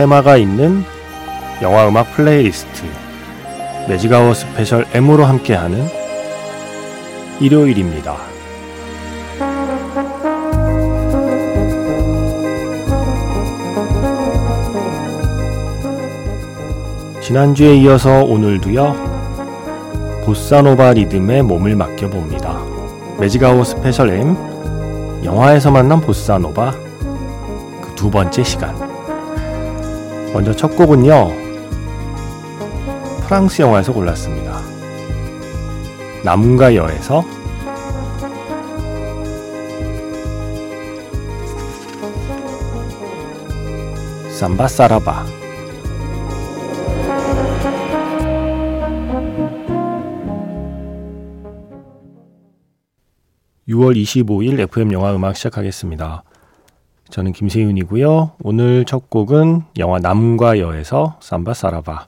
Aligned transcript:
테마가 0.00 0.38
있는 0.38 0.82
영화 1.60 1.86
음악 1.86 2.10
플레이리스트 2.12 2.86
매직아워 3.86 4.32
스페셜 4.32 4.86
M으로 4.94 5.26
함께하는 5.26 5.86
일요일입니다. 7.38 8.16
지난주에 17.20 17.76
이어서 17.76 18.24
오늘도요 18.24 20.22
보사노바 20.24 20.94
리듬에 20.94 21.42
몸을 21.42 21.76
맡겨봅니다. 21.76 22.58
매직아워 23.18 23.64
스페셜 23.64 24.08
M 24.08 24.34
영화에서 25.26 25.70
만난 25.70 26.00
보사노바 26.00 26.70
그 26.70 27.94
두 27.94 28.10
번째 28.10 28.42
시간 28.42 28.89
먼저 30.32 30.54
첫 30.54 30.76
곡은요. 30.76 31.32
프랑스 33.26 33.62
영화에서 33.62 33.92
골랐습니다. 33.92 34.60
남과 36.24 36.74
여에서 36.74 37.24
삼바 44.38 44.68
사라바 44.68 45.24
6월 53.68 53.96
25일 53.96 54.58
FM 54.60 54.92
영화 54.92 55.14
음악 55.14 55.36
시작하겠습니다. 55.36 56.24
저는 57.10 57.32
김세윤이고요. 57.32 58.32
오늘 58.42 58.84
첫 58.84 59.10
곡은 59.10 59.64
영화 59.78 59.98
남과 59.98 60.58
여에서 60.58 61.18
삼바 61.20 61.54
사라바 61.54 62.06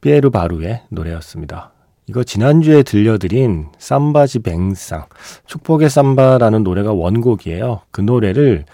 피에르 0.00 0.30
바루의 0.30 0.82
노래였습니다. 0.88 1.72
이거 2.08 2.24
지난주에 2.24 2.82
들려드린 2.82 3.68
삼바지 3.78 4.40
뱅상 4.40 5.06
축복의 5.46 5.88
삼바라는 5.88 6.64
노래가 6.64 6.92
원곡이에요. 6.92 7.82
그 7.92 8.00
노래를 8.00 8.64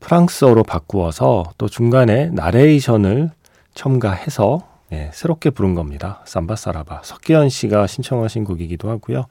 프랑스어로 0.00 0.64
바꾸어서 0.64 1.44
또 1.56 1.68
중간에 1.68 2.26
나레이션을 2.30 3.30
첨가해서 3.74 4.60
네, 4.90 5.10
새롭게 5.12 5.50
부른 5.50 5.74
겁니다. 5.74 6.22
삼바 6.26 6.56
사라바 6.56 7.02
석기현 7.04 7.48
씨가 7.48 7.86
신청하신 7.86 8.44
곡이기도 8.44 8.90
하고요. 8.90 9.26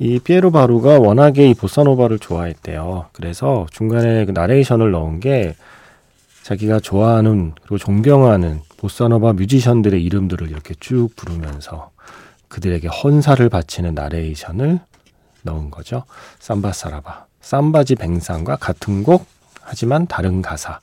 이 0.00 0.20
피에로 0.20 0.52
바루가 0.52 1.00
워낙에 1.00 1.50
이 1.50 1.54
보사노바를 1.54 2.20
좋아했대요. 2.20 3.06
그래서 3.12 3.66
중간에 3.72 4.24
그 4.24 4.30
나레이션을 4.30 4.92
넣은 4.92 5.18
게 5.18 5.56
자기가 6.44 6.80
좋아하는 6.80 7.52
그리고 7.60 7.78
존경하는 7.78 8.60
보사노바 8.76 9.32
뮤지션들의 9.32 10.02
이름들을 10.02 10.50
이렇게 10.50 10.74
쭉 10.78 11.10
부르면서 11.16 11.90
그들에게 12.46 12.86
헌사를 12.88 13.46
바치는 13.48 13.94
나레이션을 13.94 14.80
넣은 15.42 15.70
거죠. 15.70 16.04
삼바 16.38 16.72
사라바. 16.72 17.26
삼바지 17.40 17.96
뱅상과 17.96 18.56
같은 18.56 19.02
곡 19.02 19.26
하지만 19.62 20.06
다른 20.06 20.42
가사. 20.42 20.80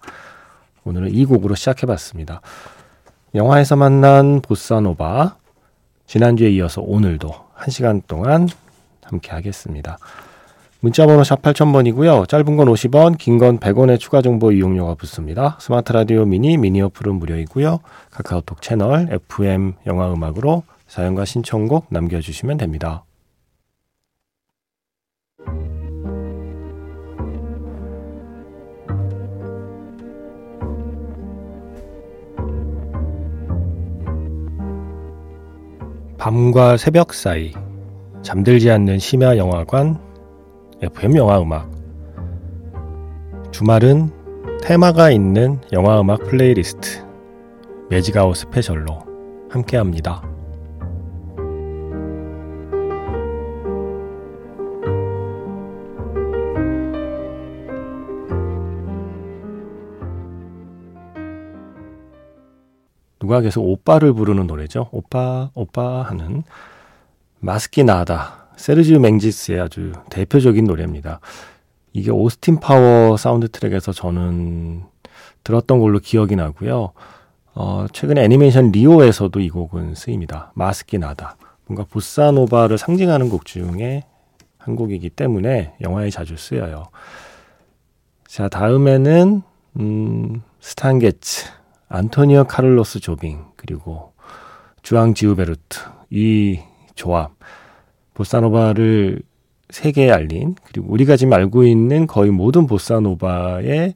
오늘은 0.84 1.14
이 1.14 1.26
곡으로 1.26 1.56
시작해 1.56 1.88
봤습니다. 1.88 2.42
영화에서 3.34 3.76
만난 3.76 4.42
보사노바 4.42 5.38
지난주에 6.06 6.50
이어서 6.52 6.82
오늘도 6.82 7.34
1시간 7.58 8.02
동안 8.08 8.48
함께 9.06 9.32
하겠습니다. 9.32 9.98
문자번호 10.82 11.24
샵 11.24 11.42
8000번이고요. 11.42 12.28
짧은 12.28 12.58
건 12.58 12.68
50원, 12.68 13.18
긴 13.18 13.40
건 13.40 13.60
100원의 13.60 14.00
추가 14.00 14.22
정보 14.22 14.52
이용료가 14.52 14.96
붙습니다. 14.96 15.58
스마트 15.60 15.92
라디오 15.94 16.26
미니, 16.26 16.58
미니 16.58 16.82
어플은 16.82 17.16
무료이고요. 17.16 17.80
카카오톡 18.12 18.62
채널 18.62 19.08
FM 19.12 19.74
영화 19.88 20.12
음악으로 20.14 20.64
사연과 20.88 21.26
신청곡 21.26 21.88
남겨주시면 21.90 22.58
됩니다. 22.58 23.04
밤과 36.18 36.78
새벽 36.78 37.14
사이 37.14 37.54
잠들지 38.26 38.72
않는 38.72 38.98
심야 38.98 39.38
영화관 39.38 40.00
FM 40.82 41.16
영화 41.16 41.40
음악 41.40 41.72
주말은 43.52 44.10
테마가 44.64 45.12
있는 45.12 45.62
영화 45.72 46.02
음악 46.02 46.24
플레이리스트 46.24 47.06
매직아워 47.92 48.36
스페셜로 48.36 48.98
함께 49.52 49.78
합니다. 49.78 50.24
누가 63.20 63.42
계속 63.42 63.70
오빠를 63.70 64.14
부르는 64.14 64.48
노래죠. 64.48 64.90
오빠, 64.92 65.52
오빠 65.54 66.02
하는 66.02 66.44
Mas 67.40 67.72
que 67.72 68.04
nada 68.04 68.48
세르지우 68.58 69.00
멘지스의 69.00 69.60
아주 69.60 69.92
대표적인 70.10 70.66
노래입니다. 70.66 71.20
이게 71.94 72.12
오스틴 72.12 72.60
파워 72.60 73.18
사운드 73.18 73.50
트랙에서 73.50 73.92
저는 73.92 74.84
들었던 75.44 75.80
걸로 75.80 76.00
기억이 76.00 76.36
나고요. 76.36 76.92
어, 77.54 77.86
최근에 77.94 78.24
애니메이션 78.24 78.72
리오에서도 78.72 79.40
이 79.40 79.50
곡은 79.50 79.96
쓰입니다. 79.96 80.52
Mas 80.56 80.78
que 80.78 81.00
nada. 81.00 81.38
뭔가 81.68 81.86
보사노바를 81.90 82.78
상징하는 82.78 83.30
곡 83.30 83.46
중에 83.46 84.04
한 84.58 84.76
곡이기 84.76 85.10
때문에 85.12 85.76
영화에 85.82 86.10
자주 86.10 86.36
쓰여요. 86.38 86.88
자, 88.28 88.50
다음에는 88.50 89.42
음, 89.80 90.42
스탄 90.60 91.00
게츠, 91.00 91.46
안토니오 91.88 92.46
카를로스 92.46 93.00
조빙, 93.00 93.46
그리고 93.56 94.14
주앙 94.82 95.14
지우베르트 95.14 95.80
이 96.10 96.60
조합, 96.96 97.32
보사노바를 98.14 99.22
세계에 99.70 100.12
알린 100.12 100.56
그리고 100.64 100.92
우리가 100.92 101.18
지금 101.18 101.34
알고 101.34 101.64
있는 101.64 102.08
거의 102.08 102.32
모든 102.32 102.68
보사노바의 102.68 103.94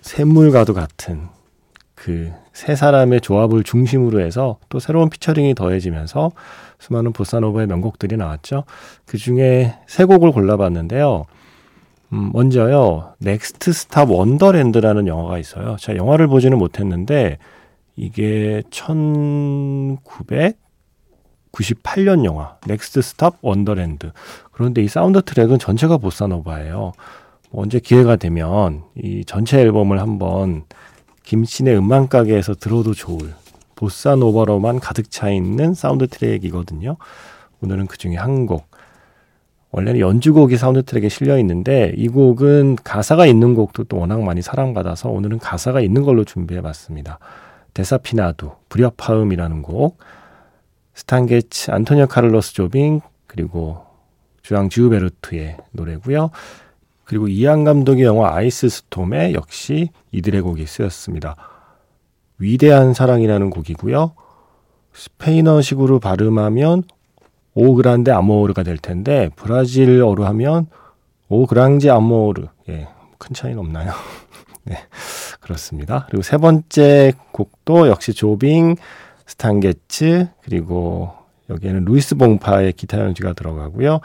샘물과도 0.00 0.74
같은 0.74 1.28
그 1.94 2.32
세 2.58 2.74
사람의 2.74 3.20
조합을 3.20 3.62
중심으로 3.62 4.20
해서 4.20 4.58
또 4.68 4.80
새로운 4.80 5.10
피처링이 5.10 5.54
더해지면서 5.54 6.32
수많은 6.80 7.12
보사노바의 7.12 7.68
명곡들이 7.68 8.16
나왔죠. 8.16 8.64
그 9.06 9.16
중에 9.16 9.76
세 9.86 10.04
곡을 10.04 10.32
골라봤는데요. 10.32 11.26
음, 12.14 12.30
먼저요, 12.32 13.14
넥스트 13.20 13.72
스탑 13.72 14.10
원더랜드라는 14.10 15.06
영화가 15.06 15.38
있어요. 15.38 15.76
제가 15.78 15.96
영화를 15.96 16.26
보지는 16.26 16.58
못했는데, 16.58 17.38
이게 17.94 18.64
1900, 18.70 20.58
98년 21.52 22.24
영화 22.24 22.56
넥스트 22.66 23.02
스탑 23.02 23.38
원더랜드. 23.42 24.12
그런데 24.52 24.82
이 24.82 24.88
사운드 24.88 25.22
트랙은 25.22 25.58
전체가 25.58 25.98
보사노바예요. 25.98 26.92
뭐 27.50 27.62
언제 27.62 27.80
기회가 27.80 28.16
되면 28.16 28.82
이 28.96 29.24
전체 29.24 29.60
앨범을 29.60 30.00
한번 30.00 30.64
김신의 31.24 31.76
음반 31.76 32.08
가게에서 32.08 32.54
들어도 32.54 32.94
좋을 32.94 33.34
보사노바로만 33.76 34.80
가득 34.80 35.10
차 35.10 35.30
있는 35.30 35.74
사운드 35.74 36.08
트랙이거든요. 36.08 36.96
오늘은 37.62 37.86
그 37.86 37.96
중에 37.96 38.16
한 38.16 38.46
곡. 38.46 38.66
원래는 39.70 40.00
연주곡이 40.00 40.56
사운드 40.56 40.82
트랙에 40.82 41.08
실려 41.08 41.38
있는데 41.38 41.92
이 41.96 42.08
곡은 42.08 42.76
가사가 42.82 43.26
있는 43.26 43.54
곡도 43.54 43.84
또 43.84 43.98
워낙 43.98 44.22
많이 44.22 44.40
사랑받아서 44.40 45.10
오늘은 45.10 45.38
가사가 45.38 45.80
있는 45.80 46.02
걸로 46.02 46.24
준비해 46.24 46.62
봤습니다. 46.62 47.18
Desafinado, 47.74 48.52
불협화음이라는 48.70 49.62
곡. 49.62 49.98
스탄 50.98 51.26
게츠, 51.26 51.70
안토니오 51.70 52.08
카를로스 52.08 52.54
조빙, 52.54 53.02
그리고 53.28 53.86
주앙 54.42 54.68
지우베르트의 54.68 55.56
노래고요. 55.70 56.30
그리고 57.04 57.28
이안 57.28 57.62
감독의 57.62 58.02
영화 58.02 58.34
아이스 58.34 58.68
스톰에 58.68 59.32
역시 59.32 59.90
이들의 60.10 60.40
곡이 60.40 60.66
쓰였습니다. 60.66 61.36
위대한 62.38 62.94
사랑이라는 62.94 63.48
곡이고요. 63.50 64.12
스페인어식으로 64.92 66.00
발음하면 66.00 66.82
O 67.54 67.74
grande 67.76 68.10
amor가 68.10 68.64
될 68.64 68.76
텐데 68.76 69.30
브라질어로 69.36 70.24
하면 70.24 70.66
O 71.28 71.46
grande 71.46 71.90
amor. 71.90 72.48
예, 72.70 72.88
큰 73.18 73.34
차이는 73.34 73.60
없나요? 73.60 73.92
네, 74.64 74.76
그렇습니다. 75.38 76.06
그리고 76.10 76.24
세 76.24 76.38
번째 76.38 77.12
곡도 77.30 77.86
역시 77.86 78.12
조빙, 78.12 78.74
스탄 79.28 79.60
게츠, 79.60 80.26
그리고 80.42 81.12
여기에는 81.50 81.84
루이스 81.84 82.16
봉파의 82.16 82.72
기타 82.72 82.98
연주가 82.98 83.34
들어가고요. 83.34 84.00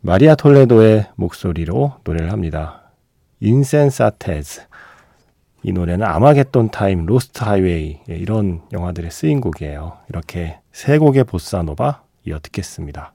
마리아 0.00 0.34
톨레도의 0.34 1.06
목소리로 1.16 1.96
노래를 2.02 2.32
합니다. 2.32 2.90
Insensatez. 3.40 4.62
이 5.64 5.72
노래는 5.72 6.06
아마겟돈 6.06 6.70
타임, 6.70 7.04
로스트 7.04 7.44
하이웨이 7.44 7.98
예, 8.08 8.14
이런 8.16 8.62
영화들에 8.72 9.10
쓰인 9.10 9.42
곡이에요. 9.42 9.98
이렇게 10.08 10.60
세 10.72 10.96
곡의 10.96 11.24
보사노바 11.24 12.02
이어 12.26 12.38
듣겠습니다. 12.42 13.12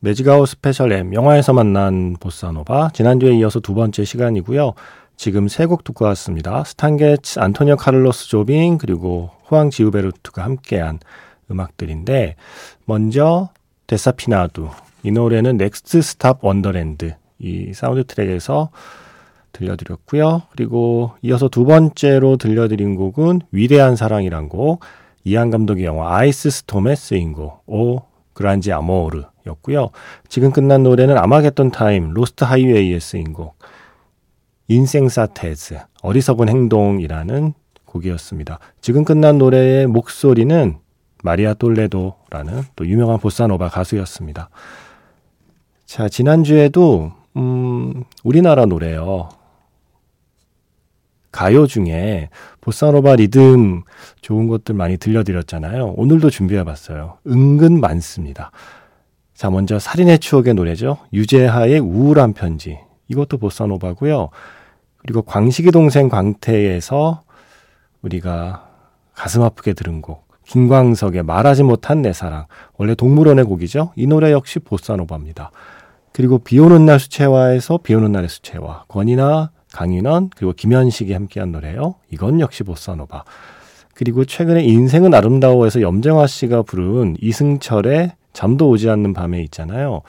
매직아워 0.00 0.46
스페셜 0.48 0.92
M 0.92 1.14
영화에서 1.14 1.54
만난 1.54 2.16
보사노바 2.20 2.90
지난주에 2.92 3.32
이어서 3.36 3.60
두 3.60 3.72
번째 3.72 4.04
시간이고요. 4.04 4.74
지금 5.16 5.46
세 5.46 5.66
곡 5.66 5.84
듣고 5.84 6.04
왔습니다. 6.06 6.64
스탄게츠, 6.64 7.38
안토니오 7.38 7.76
카를로스 7.76 8.28
조빙 8.28 8.78
그리고 8.78 9.30
주앙 9.54 9.70
지우베르트가 9.70 10.42
함께한 10.42 10.98
음악들인데 11.48 12.34
먼저 12.86 13.50
Desafinado 13.86 14.68
이 15.04 15.12
노래는 15.12 15.58
넥스트 15.58 16.02
스탑 16.02 16.44
원더랜드 16.44 17.14
이 17.38 17.72
사운드 17.72 18.04
트랙에서 18.04 18.70
들려드렸고요. 19.52 20.42
그리고 20.50 21.12
이어서 21.22 21.48
두 21.48 21.64
번째로 21.64 22.36
들려드린 22.36 22.96
곡은 22.96 23.42
위대한 23.52 23.94
사랑이란 23.94 24.48
곡 24.48 24.80
이안 25.22 25.50
감독의 25.50 25.84
영화 25.84 26.16
Ice 26.16 26.50
Storm에 26.50 26.96
쓰인 26.96 27.32
곡 27.32 27.62
O 27.66 28.02
Grande 28.32 28.72
Amor였고요. 28.72 29.90
지금 30.28 30.50
끝난 30.50 30.82
노래는 30.82 31.16
Armageddon 31.16 31.70
Time 31.70 32.10
Lost 32.10 32.42
Highway에 32.42 32.98
쓰인 32.98 33.32
곡 33.32 33.56
Insensatez 34.66 35.78
어리석은 36.02 36.48
행동이라는 36.48 37.54
곡이었습니다. 37.94 38.58
지금 38.80 39.04
끝난 39.04 39.38
노래의 39.38 39.86
목소리는 39.86 40.78
마리아 41.22 41.54
톨레도라는 41.54 42.62
또 42.76 42.86
유명한 42.86 43.18
보사노바 43.18 43.68
가수였습니다. 43.68 44.50
자, 45.86 46.08
지난주에도 46.08 47.12
음, 47.36 48.04
우리나라 48.22 48.66
노래요. 48.66 49.28
가요 51.32 51.66
중에 51.66 52.28
보사노바 52.60 53.16
리듬 53.16 53.82
좋은 54.20 54.46
것들 54.46 54.74
많이 54.74 54.96
들려드렸잖아요. 54.96 55.94
오늘도 55.96 56.30
준비해봤어요. 56.30 57.18
은근 57.26 57.80
많습니다. 57.80 58.52
자, 59.34 59.50
먼저 59.50 59.78
살인의 59.80 60.20
추억의 60.20 60.54
노래죠. 60.54 60.98
유재하의 61.12 61.80
우울한 61.80 62.34
편지. 62.34 62.78
이것도 63.08 63.38
보사노바고요. 63.38 64.28
그리고 64.98 65.22
광식이 65.22 65.72
동생 65.72 66.08
광태에서 66.08 67.23
우리가 68.04 68.68
가슴 69.14 69.42
아프게 69.42 69.72
들은 69.72 70.02
곡. 70.02 70.24
김광석의 70.46 71.22
말하지 71.22 71.62
못한 71.62 72.02
내 72.02 72.12
사랑. 72.12 72.46
원래 72.76 72.94
동물원의 72.94 73.44
곡이죠. 73.44 73.92
이 73.96 74.06
노래 74.06 74.30
역시 74.30 74.58
보사노바입니다. 74.58 75.50
그리고 76.12 76.38
비 76.38 76.58
오는 76.58 76.84
날 76.84 77.00
수채화에서 77.00 77.78
비 77.78 77.94
오는 77.94 78.12
날의 78.12 78.28
수채화. 78.28 78.84
권이나 78.88 79.50
강인원 79.72 80.30
그리고 80.36 80.52
김현식이 80.52 81.12
함께한 81.12 81.50
노래요. 81.50 81.94
이건 82.10 82.40
역시 82.40 82.62
보사노바. 82.62 83.24
그리고 83.94 84.24
최근에 84.24 84.62
인생은 84.62 85.14
아름다워에서 85.14 85.80
염정아 85.80 86.26
씨가 86.26 86.62
부른 86.62 87.16
이승철의 87.20 88.12
잠도 88.32 88.68
오지 88.68 88.90
않는 88.90 89.14
밤에 89.14 89.40
있잖아요. 89.44 90.02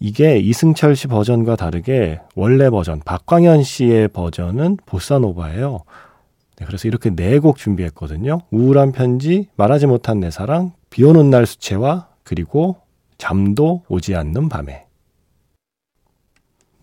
이게 0.00 0.38
이승철 0.38 0.96
씨 0.96 1.06
버전과 1.06 1.56
다르게 1.56 2.20
원래 2.34 2.68
버전 2.70 3.00
박광현 3.04 3.62
씨의 3.62 4.08
버전은 4.08 4.78
보사노바예요. 4.84 5.80
네, 6.64 6.66
그래서 6.66 6.88
이렇게 6.88 7.10
네 7.10 7.38
곡 7.38 7.58
준비했거든요. 7.58 8.40
우울한 8.50 8.92
편지, 8.92 9.48
말하지 9.56 9.86
못한 9.86 10.20
내 10.20 10.30
사랑, 10.30 10.72
비 10.88 11.04
오는 11.04 11.28
날 11.28 11.44
수채화, 11.44 12.08
그리고 12.22 12.78
잠도 13.18 13.82
오지 13.88 14.14
않는 14.14 14.48
밤에. 14.48 14.86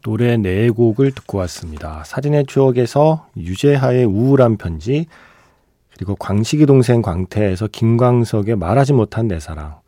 노래 0.03 0.37
네 0.37 0.69
곡을 0.69 1.11
듣고 1.11 1.39
왔습니다. 1.39 2.03
사진의 2.05 2.45
추억에서 2.47 3.27
유재하의 3.37 4.05
우울한 4.05 4.57
편지, 4.57 5.07
그리고 5.93 6.15
광식이 6.15 6.65
동생 6.67 7.01
광태에서 7.01 7.67
김광석의 7.67 8.55
말하지 8.57 8.93
못한 8.93 9.27
내 9.27 9.39
사랑, 9.39 9.79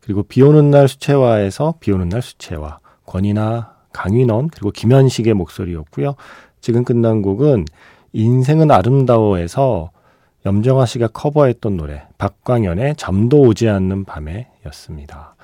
그리고 0.00 0.22
비 0.22 0.42
오는 0.42 0.70
날 0.70 0.88
수채화에서 0.88 1.74
비 1.80 1.92
오는 1.92 2.08
날 2.08 2.22
수채화, 2.22 2.78
권이나 3.04 3.76
강인원, 3.92 4.48
그리고 4.48 4.70
김현식의 4.70 5.34
목소리였고요. 5.34 6.14
지금 6.60 6.84
끝난 6.84 7.22
곡은 7.22 7.66
인생은 8.12 8.70
아름다워에서 8.70 9.90
염정아 10.46 10.86
씨가 10.86 11.08
커버했던 11.08 11.76
노래, 11.76 12.06
박광현의 12.18 12.96
잠도 12.96 13.40
오지 13.42 13.68
않는 13.68 14.04
밤에 14.04 14.48
였습니다. 14.66 15.34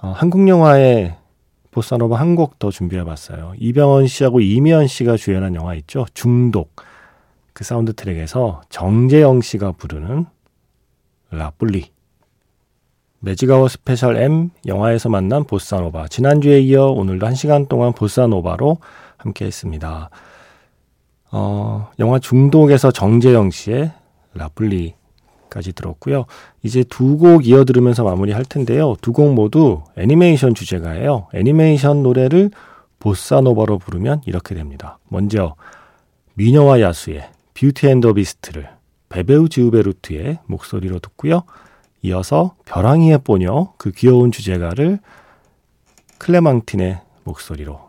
어, 0.00 0.12
한국 0.14 0.48
영화의 0.48 1.14
보사노바 1.70 2.16
한 2.16 2.34
곡 2.34 2.58
더 2.58 2.70
준비해 2.70 3.04
봤어요. 3.04 3.52
이병헌 3.58 4.08
씨하고 4.08 4.40
이미연 4.40 4.88
씨가 4.88 5.16
주연한 5.16 5.54
영화 5.54 5.74
있죠? 5.76 6.06
중독. 6.14 6.74
그 7.52 7.62
사운드 7.64 7.92
트랙에서 7.92 8.62
정재형 8.70 9.40
씨가 9.40 9.72
부르는 9.72 10.26
La 11.30 11.46
Pluie. 11.46 11.92
Magic 13.20 13.68
Hour 13.68 13.86
Special 13.86 14.16
M 14.16 14.50
영화에서 14.66 15.08
만난 15.08 15.44
보사노바. 15.44 16.08
지난주에 16.08 16.60
이어 16.60 16.86
오늘도 16.86 17.26
한 17.26 17.34
시간 17.34 17.66
동안 17.66 17.92
보사노바로 17.92 18.78
함께 19.18 19.44
했습니다. 19.44 20.10
어, 21.32 21.90
영화 21.98 22.18
중독에서 22.18 22.90
정재형 22.90 23.50
씨의 23.50 23.92
La 24.34 24.51
Pluie 24.51 24.94
까지 25.48 25.72
들었고요. 25.72 26.26
이제 26.62 26.84
두 26.84 27.16
곡 27.18 27.46
이어 27.46 27.64
들으면서 27.64 28.04
마무리할 28.04 28.44
텐데요. 28.44 28.96
두 29.00 29.12
곡 29.12 29.34
모두 29.34 29.82
애니메이션 29.96 30.54
주제가예요. 30.54 31.28
애니메이션 31.34 32.02
노래를 32.02 32.50
보사노바로 33.00 33.78
부르면 33.78 34.22
이렇게 34.26 34.54
됩니다. 34.54 34.98
먼저 35.08 35.54
미녀와 36.34 36.80
야수의 36.80 37.28
Beauty 37.54 37.88
and 37.88 38.00
the 38.00 38.12
Beast를 38.12 38.68
베베우 39.08 39.48
지우베르투의 39.48 40.38
목소리로 40.46 41.00
듣고요. 41.00 41.42
이어서 42.02 42.54
벼랑 42.64 43.18
위의 43.24 43.43
뽀뇨 43.43 43.72
그 43.76 43.90
귀여운 43.90 44.30
주제가를 44.30 45.00
클레망틴의 46.18 47.00
목소리로 47.24 47.80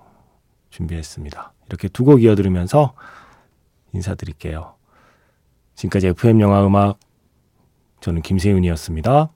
준비했습니다. 0.72 1.54
이렇게 1.68 1.88
두 1.90 2.06
곡 2.06 2.24
이어 2.24 2.36
들으면서 2.36 2.94
인사드릴게요. 3.94 4.76
지금까지 5.76 6.08
FM 6.08 6.42
영화 6.42 6.66
음악 6.66 7.00
저는 8.02 8.22
김세윤이었습니다. 8.22 9.32